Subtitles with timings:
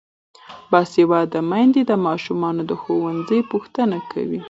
[0.71, 4.39] باسواده میندې د ماشومانو د ښوونځي پوښتنه کوي.